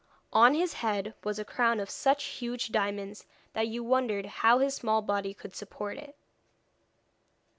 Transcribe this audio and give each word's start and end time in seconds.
On 0.33 0.55
his 0.55 0.73
head 0.81 1.13
was 1.23 1.37
a 1.37 1.45
crown 1.45 1.79
of 1.79 1.87
such 1.87 2.23
huge 2.23 2.71
diamonds 2.71 3.27
that 3.53 3.67
you 3.67 3.83
wondered 3.83 4.25
how 4.41 4.57
his 4.57 4.73
small 4.73 5.03
body 5.03 5.31
could 5.35 5.55
support 5.55 5.95
it. 5.95 6.17